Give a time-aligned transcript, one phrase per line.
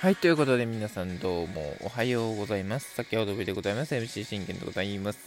[0.00, 2.94] はい、ということで皆さんどうもおはようございます。
[2.94, 3.94] 先ほどぶりでございます。
[3.94, 5.18] MC 信玄でございます。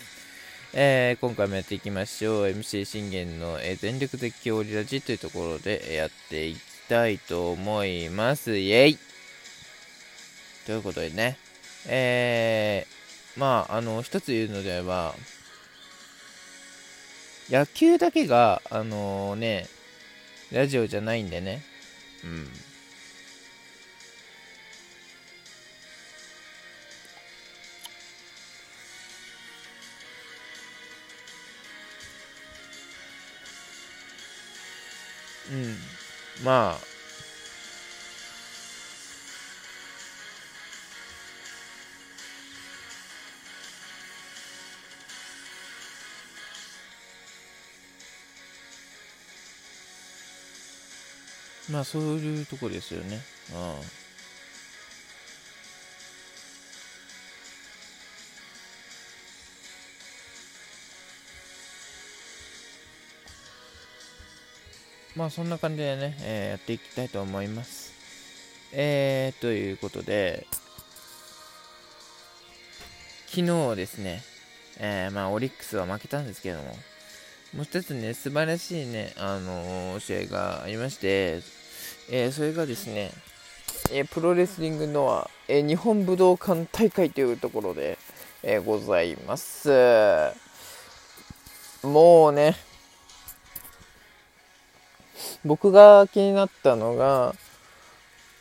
[0.74, 2.48] えー、今回もやっていきましょう。
[2.48, 6.60] MC 信玄の、えー、全力絶叫リラジというところでやっていき
[6.90, 8.58] たいと思います。
[8.58, 8.98] イェイ
[10.66, 11.38] ということでね、
[11.88, 15.14] えー、まあ、あの、一つ言うのであれば、
[17.52, 19.68] 野球だけが、あのー、ね、
[20.52, 21.62] ラジオじゃないんでね、
[22.24, 22.73] うん。
[35.54, 35.78] うん、
[36.44, 36.94] まあ。
[51.72, 53.22] まあそういうとこですよね。
[53.52, 53.93] うん。
[65.16, 67.94] まあそんな感じでね、えー、やっていきたいと思います。
[68.72, 70.48] えー、ということで、
[73.28, 74.24] 昨日ですね、
[74.80, 76.70] えー、まあオリックスは負けたんですけれども、
[77.56, 81.42] もう一つね、素晴らしいね、あのー、試合がありまして、
[82.10, 83.12] えー、それがですね、
[83.92, 88.00] え、プロレスリングのア、え日本武道館大会というところで、
[88.42, 89.70] えございます。
[91.84, 92.56] もうね、
[95.46, 97.36] 僕が気になったのが、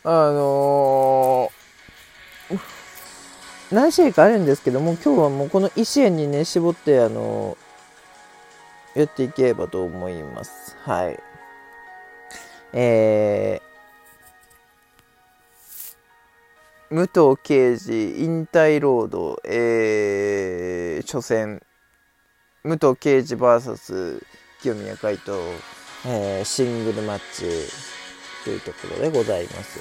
[0.03, 2.59] あのー、
[3.71, 10.75] 何試合かあるんですけども、今日はもうこの1試合にね、絞って、あのー、やっていければと思います。
[10.81, 11.19] はい。
[12.73, 21.61] えー、武藤敬司引退ロード、えー、初戦、
[22.63, 24.23] 武藤敬司 VS
[24.61, 25.37] 清宮海斗、
[26.05, 27.45] えー、シングルマッチ
[28.43, 29.79] というところでございます。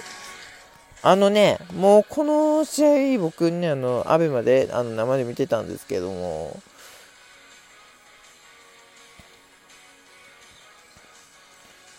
[1.04, 6.60] あのね、もうこの試合僕ね、あの、アベマであの生で見てたんですけども、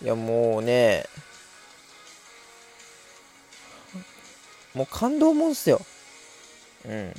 [0.02, 1.06] いやもうね、
[4.74, 5.82] もう感動もんっすよ。
[6.86, 7.14] うん。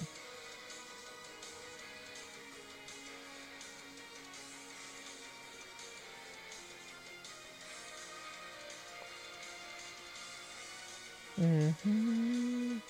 [11.39, 12.83] うん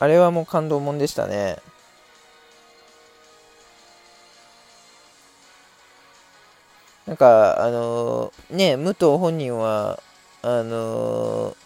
[0.00, 1.58] あれはもう感動もんでしたね。
[7.06, 10.02] なんか、あのー、ね、武藤本人は、
[10.42, 11.56] あのー、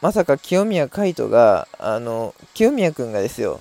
[0.00, 3.60] まさか清宮海斗が、あの清宮君がですよ、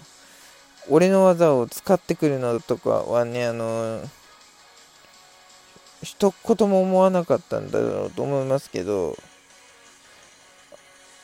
[0.89, 4.24] 俺の技を使ってくるのとかはね、あのー
[6.03, 9.15] 一言も思わなかったんだろうと思いますけど、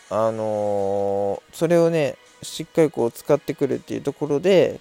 [0.09, 4.79] あのー、それをね、しっかりこう使ってくるっていうところで、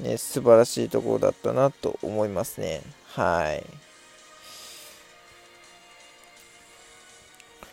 [0.00, 2.82] ね、素晴らしいところだったなと思いますね。
[3.06, 3.64] はい。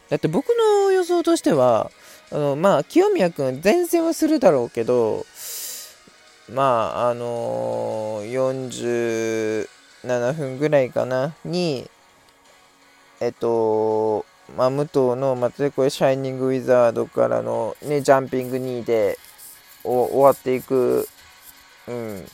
[0.10, 1.92] だって僕の予想としては、
[2.32, 5.26] あのまあ、清宮君、前線はするだろうけど、
[6.50, 8.32] まあ、あのー、
[10.04, 11.90] 7分ぐらいかな、に、
[13.20, 14.26] えっと、
[14.58, 19.18] まあ、武藤の松江これシャイニングウィザードからの、ね、ジャンピング2で
[19.84, 21.08] 終わっていく、
[21.88, 22.26] うん、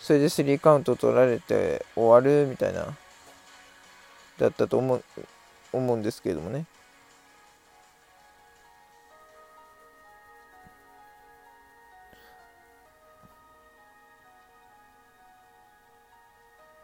[0.00, 2.96] それで3カウント取られて終わるみたいな、
[4.38, 5.04] だったと思う
[5.72, 6.64] 思うんですけどもね。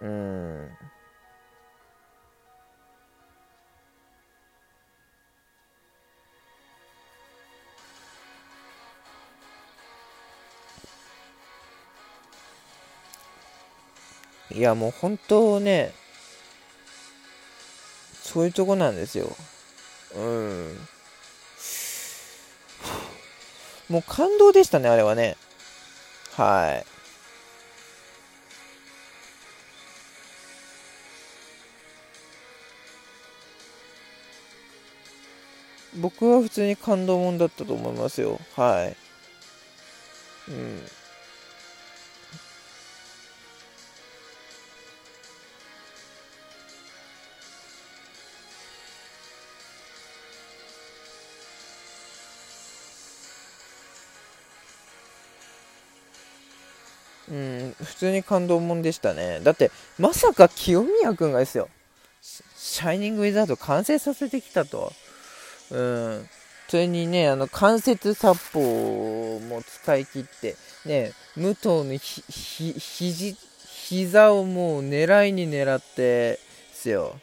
[0.00, 0.76] うん。
[14.50, 15.92] いや、もう本当ね、
[18.22, 19.36] そういうとこなんですよ。
[20.14, 20.88] うん。
[23.90, 25.36] もう感動でしたね、あれはね。
[26.36, 26.95] はい。
[35.96, 38.40] 僕は普通に感動もんだったと思いますよ。
[38.54, 38.96] はい。
[40.50, 40.80] うん。
[57.28, 59.40] うん、普通に感動もんでしたね。
[59.42, 61.68] だって、まさか清宮君がですよ、
[62.22, 64.92] シャイニングウィザード完成させてきたと。
[65.70, 66.28] うん。
[66.68, 73.36] それにね、あの、関節殺法も使い切って、ね、武藤のひ、ひ、ひ
[73.88, 76.40] 膝をもう狙いに狙って
[76.72, 77.16] すよ。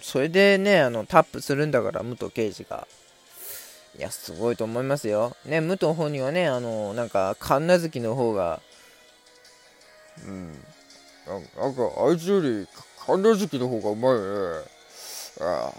[0.00, 2.88] それでね、あの、タップするんだから、武藤刑事が。
[3.96, 5.36] いや、すごいと思いますよ。
[5.44, 8.60] ね、武藤本人はね、あの、なんか、神奈月の方が、
[10.24, 10.64] うん、
[11.28, 12.66] なんか、あいつより
[13.06, 14.70] 神奈月の方がうまいよね。
[15.40, 15.72] あ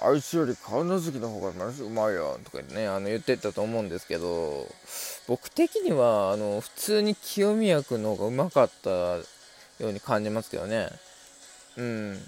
[0.00, 4.66] ああいつより神奈月の方がうまいよとかね、あの言ってたと思うんですけど、
[5.28, 9.24] 僕的には、あの、普通に清宮君の方がうまかったよ
[9.80, 10.88] うに感じますけどね。
[11.76, 12.18] うん。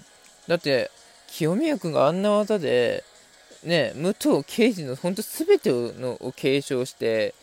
[0.47, 0.89] だって、
[1.27, 3.03] 清宮君があんな技で、
[3.63, 7.35] ね、武藤刑事の本当全てのを継承して、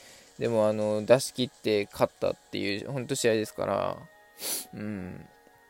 [0.43, 3.97] でもあの出し切って勝ったっていう本当試合ですから、
[4.75, 5.25] うん。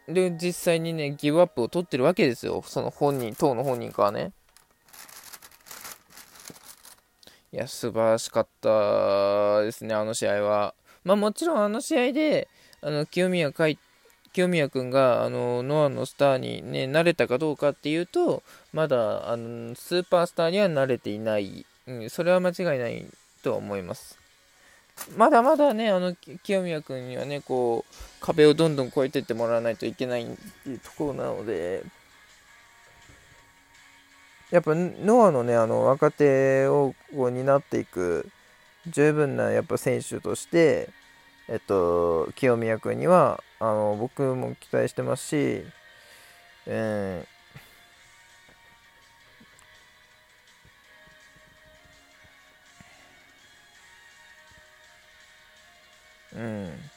[0.08, 2.64] で、実際にね、ギブアップを取ってるわけですよ。
[2.66, 4.32] その本人、党の本人からね。
[7.52, 10.74] いや、素晴らしかったですね、あの試合は。
[11.04, 12.48] まあもちろんあの試合で、
[12.80, 13.78] あの、清宮海
[14.32, 18.42] 清宮君があのノアのスターに、ね、慣れたかどうかっていうと
[18.72, 23.06] まだあのスーパースターには慣れていない、うん、それは間違いない
[23.42, 24.21] と思います
[25.17, 30.27] まだまだねあの清宮君にはねこう壁をどんどん越えていってもらわないといけないっ
[30.65, 31.83] ていうところなので
[34.50, 38.29] やっぱノアのねあの若手を担っていく
[38.87, 40.91] 十分なやっぱ選手として
[41.49, 45.65] えっと清宮君にはあの僕も期待してますし、
[46.67, 47.31] えー、
[56.34, 56.90] うん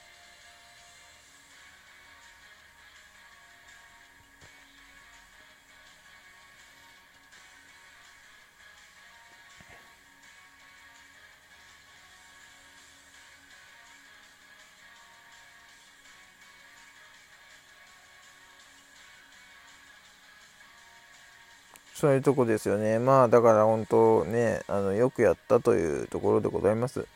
[21.96, 23.00] そういうとこですよね。
[23.00, 27.08] まあ、だから本当ね、あの、よくやったというところでございます。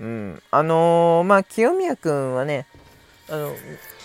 [0.00, 0.42] うん。
[0.50, 2.66] あのー、まあ、清宮君はね、
[3.28, 3.54] あの、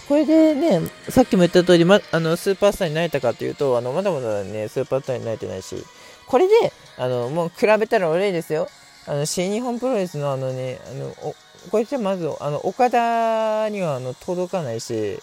[0.08, 5.76] これでね、さっきも言った通り、ま、あの、スーパースターになれたかというと、あの、まだまだね、スーパースターになれてないし、
[6.28, 8.68] これで、あの、もう比べたら悪いですよ。
[9.08, 11.16] あの、新日本プロレスのあのね、あの、
[11.72, 15.20] これじゃまず、あの、岡田にはあの届かないし、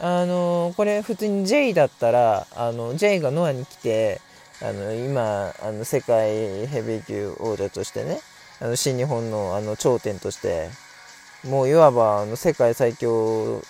[0.00, 4.20] あのこれ普通に J だったらあの J がノアに来て
[4.62, 8.20] あの今あの世界ヘビー級王者としてね
[8.60, 10.68] あの新日本のあの頂点として
[11.44, 13.62] もういわばあの世界最強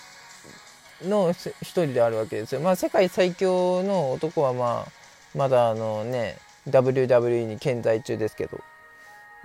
[1.03, 2.61] の一人であるわけですよ。
[2.61, 4.91] まあ世界最強の男はまあ
[5.35, 8.59] まだあのね WWE に健在中ですけど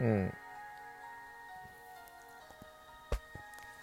[0.01, 0.33] うん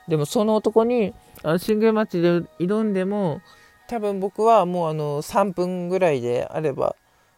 [0.08, 1.14] でもその男に
[1.44, 3.42] あのシングルマッチで挑んでも
[3.88, 6.96] 多分僕はもうあの3分ぐらいであれば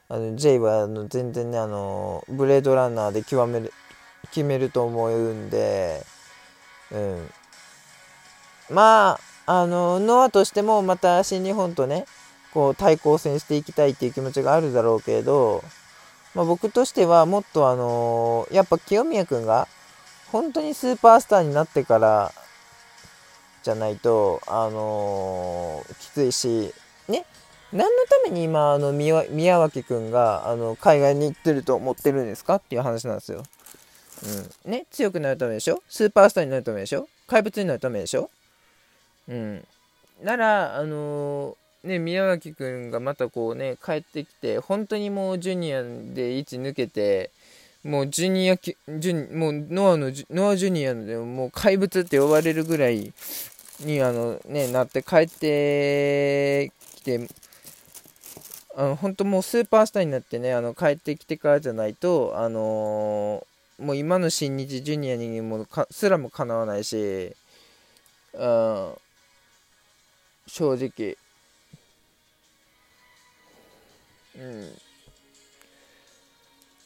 [0.10, 3.72] あの J はあの全然ねあのブレードランナーで極める
[4.32, 6.06] 決めると思うんで、
[6.92, 7.30] うん、
[8.70, 12.06] まああのノアとしてもまた新日本とね
[12.54, 15.64] こう対抗戦していきたいっていう気持ちがあるだろうけど、
[16.36, 19.68] まあ、僕としてはもっとあのやっぱ清宮君が
[20.32, 22.32] 本当にスーパースターになってから
[23.64, 26.74] じゃないと、あの、きついし、
[27.08, 27.26] ね、
[27.72, 33.44] 何のために今、あの宮宮脇君があの海外に行ってると思ってるんですかっていう話なんですよ。
[34.66, 34.72] うん。
[34.72, 35.84] ね、強くなるためでしょ？
[35.90, 37.08] スーパースターになるためでしょ？
[37.28, 38.30] 怪物になるためでしょ？
[39.28, 39.66] うん。
[40.24, 47.30] なら、あのー、ね、宮脇君がまたこうね、帰ってきて、本当にもうジュニアで位置抜けて、
[47.84, 53.12] もうジュニア、ジュもうノアの、ノアジュニアでもう怪物って呼ばれるぐらい、
[53.82, 57.28] にあの、ね、なって帰ってきて、
[58.78, 63.46] あの本当もうスーパースターになってねあの帰ってきてからじゃないと、あの、
[63.80, 67.36] もう今の新日ジュニアにもかすらもかなわないし、
[68.34, 68.94] うん、
[70.48, 71.18] 正直、
[74.36, 74.76] うん、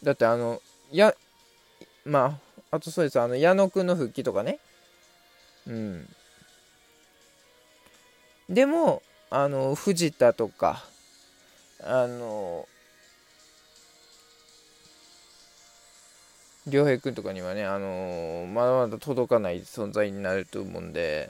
[0.03, 1.13] だってあのや
[2.05, 2.39] ま
[2.71, 3.19] ああとそうです。
[3.19, 4.59] あの矢野くんの復帰とかね。
[5.67, 6.09] うん。
[8.49, 10.85] でもあの藤田とか
[11.83, 12.67] あの
[16.69, 21.29] 良平君とかにはね、あのー、まだまだ届かない存在になると思うんで、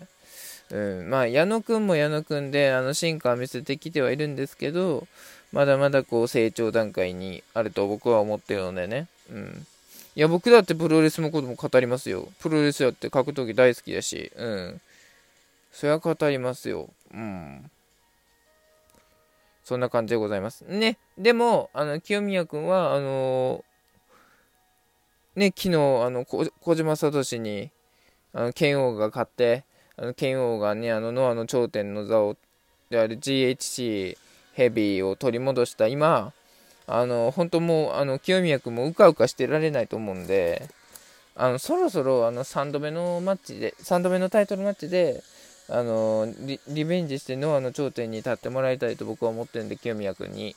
[0.71, 5.07] うん、まあ、矢野君も矢野君で、あの、進化を見せてきてはいるんですけど、
[5.53, 9.67] まだまだこう、成長段階にあると僕は思ってるのでね、うん。
[10.15, 12.27] いや、僕だってプロレスのことも語りますよ。
[12.39, 14.81] プロレスやって格闘技大好きだし、うん。
[15.71, 16.89] それは語りますよ。
[17.13, 17.71] うん。
[19.63, 20.61] そんな感じでございます。
[20.61, 20.97] ね。
[21.17, 23.63] でも、あの、清宮君は、あのー、
[25.37, 27.69] ね、昨日、あの、小島聡に、
[28.33, 29.65] あの、剣王が勝って、
[29.95, 32.37] あの、剣王がね、あの、ノアの頂点の座を、
[32.89, 34.17] である GHC
[34.53, 36.33] ヘビーを取り戻した今、
[36.87, 40.69] あの、本当もう、あの、清宮君もうかうかしてられないと思うんで、
[41.35, 45.21] あの、そろそろ、あの、3度目のマッチで、3度目のタイトルマッチで、
[45.69, 50.55] あのリ、リベンジしてノアの頂点に立ってもらいたいと僕は思ってるんで、清宮君に。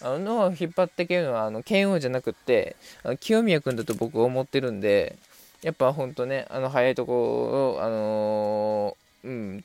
[0.00, 5.16] あの、引っ張っていけるのは、あの、剣王じゃなくって、あの清宮君だと僕は思ってるんで、
[5.62, 9.64] やっぱほんとね、あの、早いとこを、あのー、うん、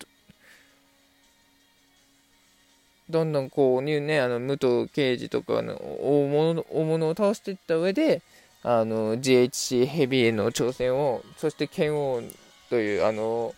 [3.09, 8.21] どんどんこうね、あの武藤刑事とかの大物大物を倒していった上で、
[8.63, 12.21] あの GHC ヘビーへの挑戦を、そして剣王
[12.69, 13.53] というあの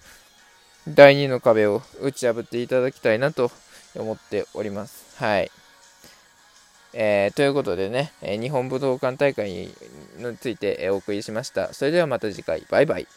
[0.87, 3.51] 第2の壁を打ち破っていただきたいなと
[3.95, 5.15] 思っております。
[5.23, 5.51] はい。
[6.97, 9.69] えー、ということでね、日本武道館大会に
[10.39, 11.73] ついてお送りしました。
[11.73, 13.07] それではまた次回、バイバイ。